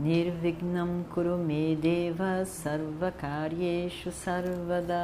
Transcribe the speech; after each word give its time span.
Nirvignam 0.00 1.04
Kurume 1.12 1.76
Deva 1.76 2.42
Sarvakaryeshu 2.46 4.10
Sarvada 4.10 4.96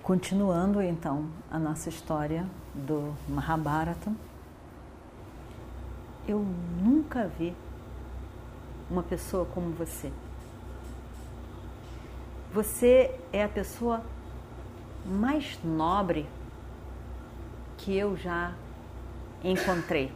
Continuando 0.00 0.80
então 0.80 1.28
a 1.50 1.58
nossa 1.58 1.88
história 1.88 2.46
do 2.72 3.12
Mahabharata, 3.28 4.12
eu 6.28 6.46
nunca 6.80 7.26
vi 7.26 7.52
uma 8.88 9.02
pessoa 9.02 9.44
como 9.44 9.70
você. 9.72 10.12
Você 12.52 13.18
é 13.32 13.42
a 13.42 13.48
pessoa 13.48 14.00
mais 15.04 15.58
nobre 15.64 16.24
que 17.78 17.96
eu 17.96 18.16
já 18.16 18.52
encontrei. 19.42 20.12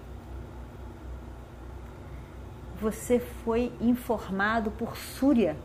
Você 2.80 3.18
foi 3.18 3.72
informado 3.80 4.70
por 4.70 4.96
Súria 4.96 5.56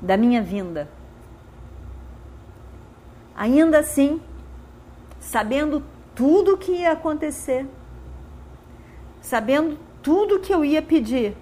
da 0.00 0.16
minha 0.16 0.40
vinda. 0.40 0.88
Ainda 3.34 3.78
assim, 3.78 4.20
sabendo 5.20 5.82
tudo 6.14 6.54
o 6.54 6.58
que 6.58 6.72
ia 6.72 6.92
acontecer, 6.92 7.66
sabendo 9.20 9.78
tudo 10.02 10.40
que 10.40 10.52
eu 10.52 10.64
ia 10.64 10.82
pedir, 10.82 11.36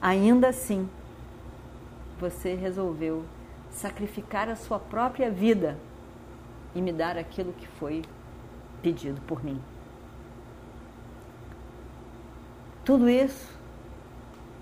ainda 0.00 0.48
assim, 0.48 0.88
você 2.20 2.54
resolveu 2.54 3.24
sacrificar 3.70 4.48
a 4.48 4.56
sua 4.56 4.78
própria 4.78 5.30
vida 5.30 5.78
e 6.74 6.82
me 6.82 6.92
dar 6.92 7.16
aquilo 7.16 7.52
que 7.52 7.66
foi 7.66 8.02
pedido 8.82 9.20
por 9.22 9.44
mim. 9.44 9.60
Tudo 12.88 13.06
isso 13.06 13.54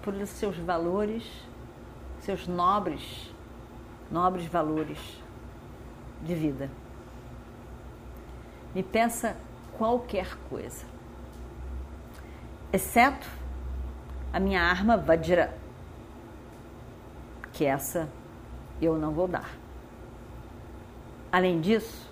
por 0.03 0.13
seus 0.27 0.57
valores, 0.57 1.23
seus 2.19 2.49
nobres, 2.49 3.33
nobres 4.11 4.47
valores 4.47 4.99
de 6.23 6.35
vida. 6.35 6.69
Me 8.75 8.83
peça 8.83 9.37
qualquer 9.79 10.37
coisa, 10.51 10.85
exceto 12.73 13.29
a 14.33 14.41
minha 14.41 14.61
arma 14.61 14.97
Vajra, 14.97 15.57
que 17.53 17.65
essa 17.65 18.09
eu 18.83 18.99
não 18.99 19.13
vou 19.13 19.29
dar. 19.29 19.55
Além 21.31 21.61
disso, 21.61 22.11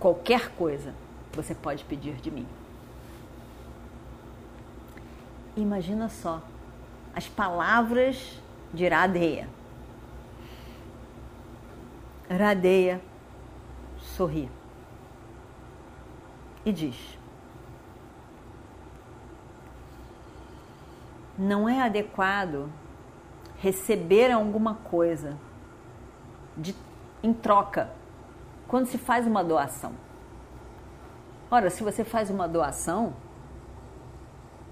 qualquer 0.00 0.50
coisa 0.56 0.92
você 1.32 1.54
pode 1.54 1.84
pedir 1.84 2.14
de 2.14 2.28
mim. 2.28 2.55
Imagina 5.56 6.08
só 6.10 6.42
as 7.14 7.26
palavras 7.26 8.40
de 8.74 8.86
Radeia. 8.86 9.48
Radeia 12.28 13.00
sorri 13.98 14.50
e 16.64 16.72
diz: 16.72 17.18
Não 21.38 21.68
é 21.68 21.80
adequado 21.80 22.70
receber 23.58 24.30
alguma 24.30 24.74
coisa 24.74 25.38
de, 26.56 26.74
em 27.22 27.32
troca 27.32 27.90
quando 28.68 28.86
se 28.86 28.98
faz 28.98 29.26
uma 29.26 29.42
doação. 29.42 29.92
Ora, 31.50 31.70
se 31.70 31.82
você 31.82 32.04
faz 32.04 32.28
uma 32.28 32.48
doação, 32.48 33.14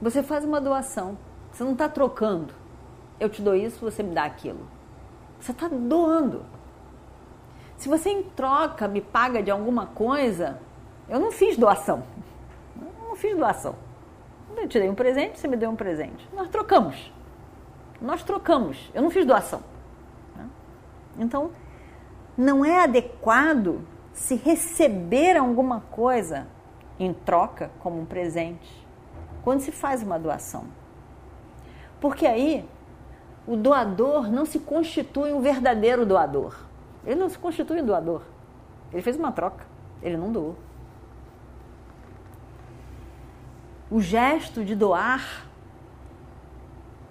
você 0.00 0.22
faz 0.22 0.44
uma 0.44 0.60
doação. 0.60 1.16
Você 1.53 1.62
não 1.62 1.72
está 1.72 1.88
trocando. 1.88 2.53
Eu 3.19 3.28
te 3.28 3.41
dou 3.41 3.55
isso, 3.55 3.81
você 3.81 4.03
me 4.03 4.15
dá 4.15 4.25
aquilo. 4.25 4.66
Você 5.41 5.53
está 5.53 5.69
doando. 5.69 6.44
Se 7.77 7.88
você 7.88 8.10
em 8.10 8.22
troca 8.22 8.88
me 8.88 9.00
paga 9.00 9.43
de 9.43 9.50
alguma 9.50 9.87
coisa, 9.87 10.59
eu 11.09 11.21
não 11.21 11.31
fiz 11.31 11.56
doação. 11.56 12.03
Eu 12.81 13.09
não 13.09 13.16
fiz 13.16 13.37
doação. 13.37 13.77
Eu 14.56 14.69
te 14.69 14.78
dei 14.78 14.88
um 14.88 14.94
presente, 14.94 15.38
você 15.38 15.49
me 15.49 15.56
deu 15.56 15.71
um 15.71 15.77
presente. 15.77 16.28
Nós 16.33 16.49
trocamos. 16.49 17.12
Nós 18.00 18.22
trocamos. 18.22 18.91
Eu 18.94 19.03
não 19.03 19.10
fiz 19.10 19.27
doação. 19.27 19.62
Então, 21.19 21.50
não 22.37 22.65
é 22.65 22.83
adequado 22.83 23.81
se 24.12 24.34
receber 24.34 25.37
alguma 25.37 25.81
coisa 25.81 26.47
em 26.99 27.12
troca, 27.12 27.71
como 27.81 28.00
um 28.00 28.04
presente, 28.04 28.84
quando 29.44 29.60
se 29.60 29.71
faz 29.71 30.03
uma 30.03 30.19
doação. 30.19 30.65
Porque 32.00 32.27
aí 32.27 32.66
o 33.47 33.56
doador 33.56 34.32
não 34.32 34.47
se 34.47 34.59
constitui 34.59 35.34
um 35.34 35.43
verdadeiro 35.43 36.06
doador. 36.06 36.56
Ele 37.05 37.21
não 37.21 37.28
se 37.28 37.38
constitui 37.38 37.83
um 37.83 37.84
doador. 37.84 38.22
Ele 38.91 39.03
fez 39.03 39.16
uma 39.16 39.31
troca, 39.31 39.66
ele 40.03 40.16
não 40.16 40.33
doou. 40.33 40.56
O 43.91 44.00
gesto 44.00 44.65
de 44.65 44.75
doar 44.75 45.47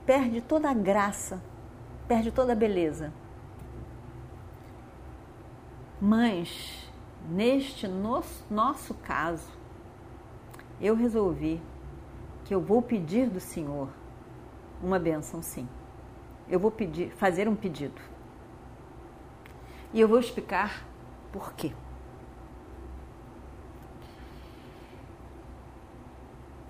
perde 0.04 0.42
toda 0.42 0.72
a 0.72 0.74
graça, 0.74 1.40
perde 2.08 2.32
toda 2.32 2.54
a 2.54 2.56
beleza. 2.56 3.14
Mas, 6.02 6.90
neste 7.30 7.88
nosso 7.88 8.96
caso, 8.96 9.52
eu 10.82 10.96
resolvi 10.96 11.62
eu 12.54 12.62
vou 12.62 12.82
pedir 12.82 13.30
do 13.30 13.40
Senhor 13.40 13.90
uma 14.82 15.00
benção, 15.00 15.42
sim. 15.42 15.68
Eu 16.48 16.60
vou 16.60 16.70
pedir, 16.70 17.12
fazer 17.12 17.48
um 17.48 17.56
pedido. 17.56 18.00
E 19.92 20.00
eu 20.00 20.08
vou 20.08 20.20
explicar 20.20 20.84
por 21.32 21.54
quê. 21.54 21.74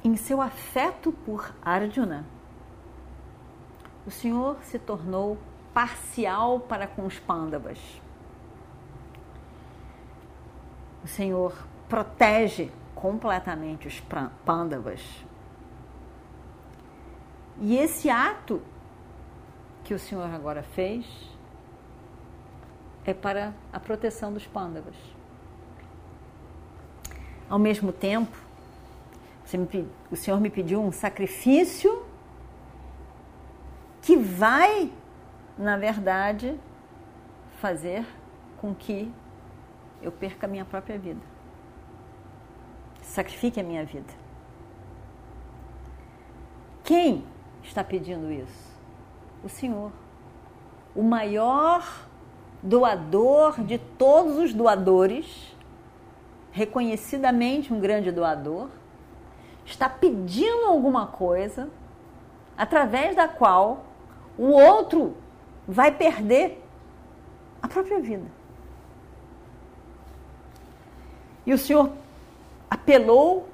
Em 0.04 0.16
seu 0.16 0.42
afeto 0.42 1.12
por 1.12 1.54
Arjuna, 1.62 2.26
o 4.06 4.12
Senhor 4.12 4.58
se 4.64 4.78
tornou 4.78 5.38
parcial 5.74 6.60
para 6.60 6.88
com 6.88 7.06
os 7.06 7.20
pândavas. 7.20 7.80
O 11.04 11.08
Senhor 11.08 11.54
protege 11.90 12.72
completamente 12.96 13.88
os 13.88 14.02
pândavas. 14.46 15.02
E 17.62 17.78
esse 17.78 18.10
ato 18.10 18.62
que 19.84 19.94
o 19.94 20.00
Senhor 20.00 20.26
agora 20.34 20.64
fez 20.64 21.06
é 23.06 23.14
para 23.14 23.54
a 23.72 23.80
proteção 23.80 24.32
dos 24.34 24.46
pândavas. 24.48 24.96
Ao 27.50 27.60
mesmo 27.60 27.92
tempo, 27.92 28.36
o 30.10 30.16
Senhor 30.16 30.40
me 30.40 30.50
pediu 30.50 30.82
um 30.82 30.92
sacrifício 30.92 32.04
que 34.02 34.18
vai, 34.18 34.92
na 35.58 35.78
verdade, 35.78 36.58
fazer 37.60 38.06
com 38.58 38.74
que 38.74 39.12
eu 40.02 40.12
perca 40.12 40.48
a 40.48 40.50
minha 40.50 40.66
própria 40.66 40.98
vida. 40.98 41.22
Sacrifique 43.02 43.60
a 43.60 43.64
minha 43.64 43.86
vida. 43.86 44.14
Quem 46.84 47.24
está 47.64 47.84
pedindo 47.84 48.32
isso? 48.32 48.74
O 49.44 49.50
Senhor. 49.50 49.92
O 50.96 51.02
maior 51.02 52.08
doador 52.62 53.62
de 53.62 53.78
todos 53.78 54.38
os 54.38 54.54
doadores, 54.54 55.56
reconhecidamente 56.52 57.74
um 57.74 57.80
grande 57.80 58.12
doador, 58.12 58.70
está 59.66 59.90
pedindo 59.90 60.66
alguma 60.66 61.08
coisa 61.08 61.70
através 62.58 63.16
da 63.16 63.28
qual 63.28 63.86
o 64.38 64.50
outro 64.50 65.16
vai 65.68 65.92
perder 65.92 66.64
a 67.62 67.68
própria 67.68 68.00
vida. 68.00 68.26
E 71.46 71.54
o 71.54 71.58
Senhor 71.58 71.92
apelou 72.70 73.48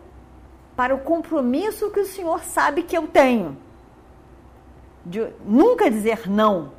para 0.75 0.93
o 0.93 0.99
compromisso 0.99 1.91
que 1.91 1.99
o 1.99 2.05
Senhor 2.05 2.43
sabe 2.43 2.83
que 2.83 2.97
eu 2.97 3.07
tenho 3.07 3.57
de 5.09 5.27
nunca 5.43 5.89
dizer 5.89 6.29
não 6.29 6.71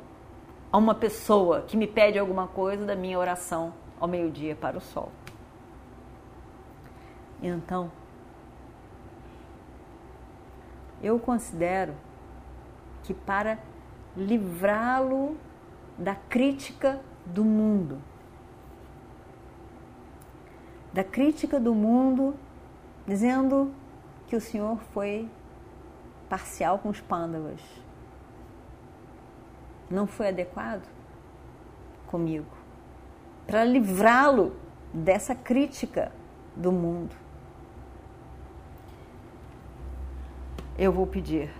a 0.71 0.77
uma 0.77 0.95
pessoa 0.95 1.63
que 1.63 1.75
me 1.75 1.85
pede 1.85 2.17
alguma 2.17 2.47
coisa 2.47 2.85
da 2.85 2.95
minha 2.95 3.19
oração 3.19 3.73
ao 3.99 4.07
meio-dia 4.07 4.55
para 4.55 4.77
o 4.77 4.81
sol. 4.81 5.11
Então, 7.43 7.91
eu 11.03 11.19
considero 11.19 11.93
que 13.03 13.13
para 13.13 13.59
livrá-lo 14.15 15.35
da 15.97 16.15
crítica 16.15 17.01
do 17.25 17.43
mundo, 17.43 18.01
da 20.93 21.03
crítica 21.03 21.59
do 21.59 21.75
mundo, 21.75 22.33
dizendo 23.05 23.73
que 24.27 24.37
o 24.37 24.41
Senhor 24.41 24.77
foi 24.93 25.29
parcial 26.29 26.79
com 26.79 26.87
os 26.87 27.01
pândavas, 27.01 27.59
não 29.91 30.07
foi 30.07 30.29
adequado 30.29 30.87
comigo, 32.07 32.45
para 33.45 33.63
livrá-lo 33.63 34.55
dessa 34.93 35.33
crítica 35.33 36.11
do 36.55 36.71
mundo. 36.71 37.15
Eu 40.77 40.91
vou 40.91 41.05
pedir, 41.05 41.51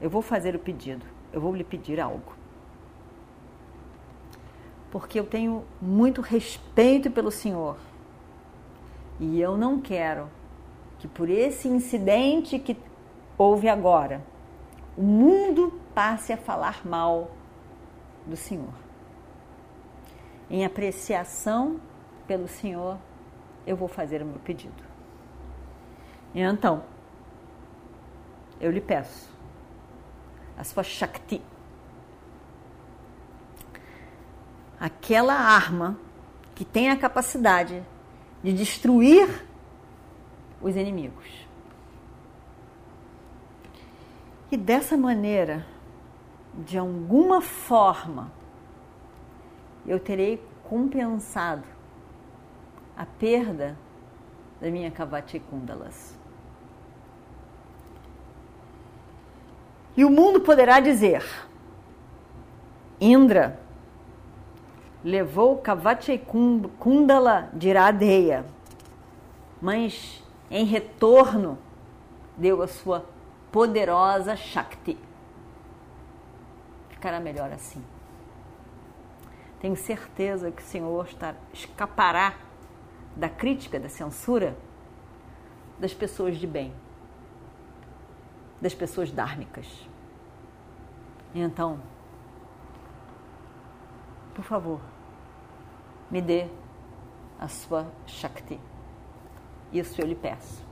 eu 0.00 0.10
vou 0.10 0.22
fazer 0.22 0.54
o 0.54 0.58
pedido, 0.58 1.04
eu 1.32 1.40
vou 1.40 1.54
lhe 1.54 1.64
pedir 1.64 2.00
algo. 2.00 2.36
Porque 4.90 5.18
eu 5.18 5.24
tenho 5.24 5.64
muito 5.80 6.20
respeito 6.20 7.10
pelo 7.10 7.30
Senhor 7.30 7.76
e 9.20 9.40
eu 9.40 9.56
não 9.56 9.80
quero 9.80 10.28
que 10.98 11.06
por 11.06 11.28
esse 11.28 11.68
incidente 11.68 12.58
que 12.58 12.76
houve 13.36 13.68
agora, 13.68 14.22
o 14.96 15.02
mundo 15.02 15.77
passe 15.94 16.32
a 16.32 16.36
falar 16.36 16.86
mal 16.86 17.30
do 18.26 18.36
Senhor. 18.36 18.72
Em 20.50 20.64
apreciação 20.64 21.80
pelo 22.26 22.48
Senhor, 22.48 22.98
eu 23.66 23.76
vou 23.76 23.88
fazer 23.88 24.22
o 24.22 24.26
meu 24.26 24.38
pedido. 24.38 24.82
Então, 26.34 26.84
eu 28.60 28.70
lhe 28.70 28.80
peço 28.80 29.28
a 30.56 30.64
sua 30.64 30.82
Shakti, 30.82 31.40
aquela 34.80 35.34
arma 35.34 35.98
que 36.54 36.64
tem 36.64 36.90
a 36.90 36.96
capacidade 36.96 37.82
de 38.42 38.52
destruir 38.52 39.46
os 40.60 40.76
inimigos. 40.76 41.46
E 44.50 44.56
dessa 44.56 44.96
maneira, 44.96 45.66
de 46.58 46.76
alguma 46.76 47.40
forma, 47.40 48.32
eu 49.86 50.00
terei 50.00 50.42
compensado 50.64 51.62
a 52.96 53.06
perda 53.06 53.78
da 54.60 54.68
minha 54.70 54.90
Kavati 54.90 55.38
Kundalas. 55.38 56.18
E 59.96 60.04
o 60.04 60.10
mundo 60.10 60.40
poderá 60.40 60.80
dizer: 60.80 61.24
Indra 63.00 63.60
levou 65.04 65.58
Kavati 65.58 66.18
Kundala 66.78 67.50
de 67.52 67.68
Iradeya, 67.68 68.44
mas 69.62 70.24
em 70.50 70.64
retorno 70.64 71.56
deu 72.36 72.62
a 72.62 72.66
sua 72.66 73.06
poderosa 73.52 74.34
Shakti. 74.34 75.07
Ficará 76.98 77.20
melhor 77.20 77.52
assim. 77.52 77.80
Tenho 79.60 79.76
certeza 79.76 80.50
que 80.50 80.60
o 80.60 80.64
Senhor 80.64 81.06
está, 81.06 81.32
escapará 81.52 82.34
da 83.14 83.28
crítica, 83.28 83.78
da 83.78 83.88
censura 83.88 84.58
das 85.78 85.94
pessoas 85.94 86.36
de 86.36 86.44
bem, 86.44 86.74
das 88.60 88.74
pessoas 88.74 89.12
dármicas. 89.12 89.88
Então, 91.32 91.80
por 94.34 94.42
favor, 94.42 94.80
me 96.10 96.20
dê 96.20 96.48
a 97.38 97.46
sua 97.46 97.86
Shakti. 98.08 98.58
Isso 99.72 100.00
eu 100.00 100.06
lhe 100.08 100.16
peço. 100.16 100.66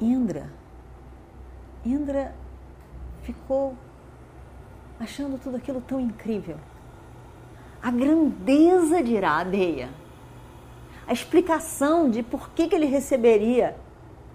Indra. 0.00 0.61
Indra 1.84 2.34
ficou 3.22 3.74
achando 5.00 5.38
tudo 5.38 5.56
aquilo 5.56 5.80
tão 5.80 6.00
incrível. 6.00 6.56
A 7.82 7.90
grandeza 7.90 9.02
de 9.02 9.14
Iradeia, 9.14 9.90
a 11.06 11.12
explicação 11.12 12.08
de 12.08 12.22
por 12.22 12.50
que, 12.50 12.68
que 12.68 12.74
ele 12.76 12.86
receberia, 12.86 13.76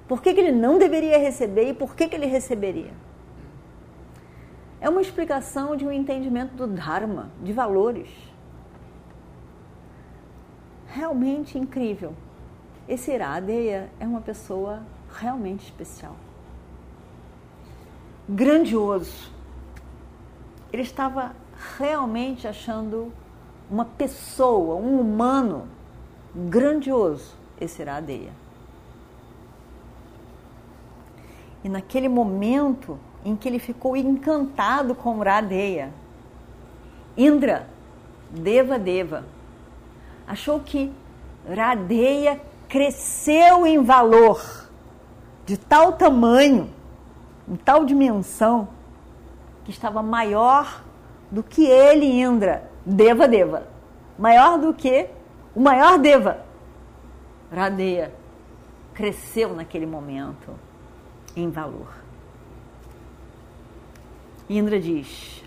por 0.07 0.21
que, 0.21 0.33
que 0.33 0.39
ele 0.39 0.51
não 0.51 0.77
deveria 0.77 1.17
receber 1.17 1.69
e 1.69 1.73
por 1.73 1.95
que, 1.95 2.07
que 2.07 2.15
ele 2.15 2.25
receberia. 2.25 2.91
É 4.79 4.89
uma 4.89 5.01
explicação 5.01 5.75
de 5.75 5.85
um 5.85 5.91
entendimento 5.91 6.53
do 6.55 6.67
Dharma, 6.67 7.31
de 7.41 7.51
valores. 7.53 8.09
Realmente 10.87 11.57
incrível. 11.57 12.13
Esse 12.87 13.11
Iradeia 13.11 13.89
é 13.99 14.05
uma 14.05 14.21
pessoa 14.21 14.83
realmente 15.19 15.63
especial. 15.63 16.15
Grandioso. 18.27 19.31
Ele 20.71 20.81
estava 20.81 21.33
realmente 21.77 22.47
achando 22.47 23.11
uma 23.69 23.85
pessoa, 23.85 24.75
um 24.75 24.99
humano 24.99 25.67
grandioso, 26.35 27.35
esse 27.59 27.81
Iradeia. 27.81 28.31
E 31.63 31.69
naquele 31.69 32.07
momento 32.07 32.99
em 33.25 33.35
que 33.35 33.47
ele 33.47 33.59
ficou 33.59 33.97
encantado 33.97 34.95
com 34.95 35.19
Radeya, 35.19 35.91
Indra, 37.17 37.67
Deva 38.29 38.77
Deva, 38.77 39.25
achou 40.27 40.59
que 40.59 40.91
Radeya 41.47 42.39
cresceu 42.69 43.65
em 43.65 43.83
valor 43.83 44.69
de 45.45 45.57
tal 45.57 45.93
tamanho, 45.93 46.69
em 47.47 47.55
tal 47.55 47.85
dimensão, 47.85 48.67
que 49.63 49.71
estava 49.71 50.01
maior 50.03 50.83
do 51.31 51.43
que 51.43 51.65
ele, 51.65 52.05
Indra, 52.05 52.69
Deva 52.85 53.27
Deva. 53.27 53.67
Maior 54.17 54.57
do 54.57 54.73
que 54.73 55.09
o 55.55 55.59
maior 55.59 55.97
Deva. 55.97 56.45
Radeya 57.51 58.13
cresceu 58.93 59.53
naquele 59.53 59.85
momento 59.85 60.51
em 61.35 61.49
valor. 61.49 61.87
Indra 64.49 64.79
diz: 64.79 65.43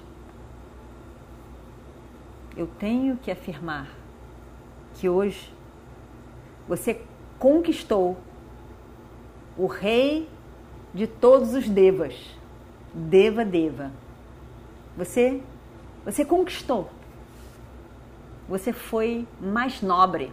Eu 2.56 2.66
tenho 2.66 3.16
que 3.16 3.30
afirmar 3.30 3.88
que 4.94 5.08
hoje 5.08 5.52
você 6.68 7.02
conquistou 7.38 8.16
o 9.56 9.66
rei 9.66 10.28
de 10.92 11.06
todos 11.06 11.54
os 11.54 11.68
devas, 11.68 12.14
Deva 12.92 13.44
Deva. 13.44 13.92
Você 14.96 15.42
você 16.04 16.24
conquistou. 16.24 16.90
Você 18.48 18.72
foi 18.72 19.26
mais 19.40 19.82
nobre 19.82 20.32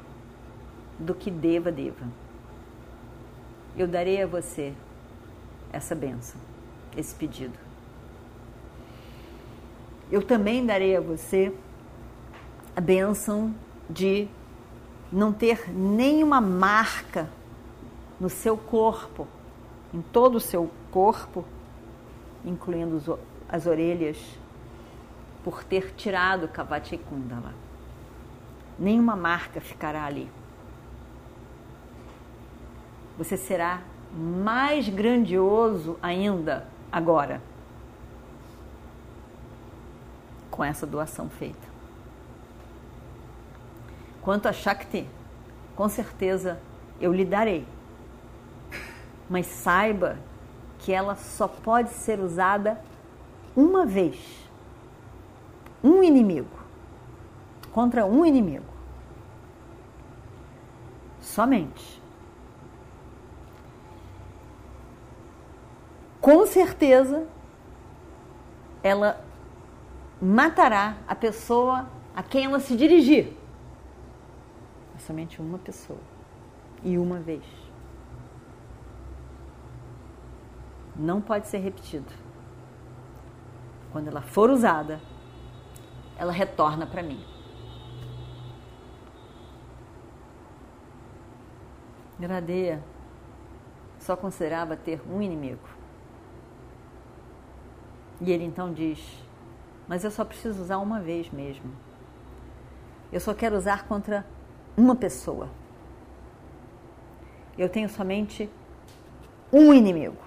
do 0.97 1.13
que 1.13 1.29
Deva 1.29 1.71
Deva. 1.71 2.07
Eu 3.77 3.87
darei 3.87 4.21
a 4.21 4.25
você 4.25 4.73
essa 5.71 5.93
benção, 5.93 6.39
esse 6.95 7.13
pedido. 7.13 7.57
Eu 10.09 10.23
também 10.23 10.65
darei 10.65 10.95
a 10.95 11.01
você 11.01 11.53
a 12.75 12.81
benção 12.81 13.53
de 13.89 14.27
não 15.11 15.31
ter 15.31 15.69
nenhuma 15.69 16.41
marca 16.41 17.29
no 18.19 18.29
seu 18.29 18.57
corpo, 18.57 19.27
em 19.94 20.01
todo 20.01 20.36
o 20.36 20.39
seu 20.39 20.70
corpo, 20.91 21.46
incluindo 22.44 23.20
as 23.48 23.65
orelhas, 23.65 24.17
por 25.44 25.63
ter 25.63 25.94
tirado 25.96 26.48
Kavati. 26.48 27.00
Nenhuma 28.77 29.15
marca 29.15 29.62
ficará 29.62 30.06
ali. 30.06 30.29
Você 33.17 33.38
será 33.38 33.82
mais 34.13 34.88
grandioso 34.89 35.98
ainda 36.01 36.67
agora 36.91 37.41
com 40.51 40.63
essa 40.63 40.86
doação 40.86 41.29
feita. 41.29 41.67
Quanto 44.22 44.48
a 44.48 44.53
Shakti, 44.53 45.08
com 45.75 45.88
certeza 45.88 46.60
eu 47.00 47.13
lhe 47.13 47.24
darei 47.24 47.65
mas 49.29 49.46
saiba 49.48 50.17
que 50.79 50.91
ela 50.91 51.15
só 51.15 51.48
pode 51.48 51.89
ser 51.89 52.19
usada 52.19 52.81
uma 53.55 53.86
vez. 53.86 54.48
Um 55.84 56.03
inimigo. 56.03 56.57
Contra 57.72 58.05
um 58.05 58.25
inimigo. 58.25 58.65
Somente. 61.19 62.01
Com 66.22 66.46
certeza, 66.46 67.27
ela 68.84 69.24
matará 70.22 70.98
a 71.07 71.15
pessoa 71.15 71.88
a 72.15 72.24
quem 72.24 72.46
ela 72.46 72.60
se 72.60 72.75
dirigir. 72.75 73.34
Somente 75.00 75.41
uma 75.41 75.57
pessoa. 75.57 76.00
E 76.84 76.98
uma 76.98 77.19
vez. 77.19 77.66
Não 80.97 81.21
pode 81.21 81.47
ser 81.47 81.59
repetido. 81.59 82.11
Quando 83.91 84.07
ela 84.07 84.21
for 84.21 84.49
usada, 84.49 84.99
ela 86.17 86.31
retorna 86.31 86.87
para 86.87 87.03
mim. 87.03 87.23
Gradeia 92.19 92.83
só 93.99 94.15
considerava 94.15 94.75
ter 94.75 95.01
um 95.07 95.21
inimigo. 95.21 95.67
E 98.19 98.31
ele 98.31 98.43
então 98.43 98.73
diz: 98.73 98.99
Mas 99.87 100.03
eu 100.03 100.09
só 100.09 100.25
preciso 100.25 100.61
usar 100.61 100.79
uma 100.79 100.99
vez 100.99 101.29
mesmo. 101.29 101.71
Eu 103.11 103.19
só 103.19 103.33
quero 103.33 103.55
usar 103.55 103.87
contra 103.87 104.25
uma 104.75 104.95
pessoa. 104.95 105.49
Eu 107.57 107.69
tenho 107.69 107.87
somente 107.87 108.49
um 109.51 109.73
inimigo. 109.73 110.26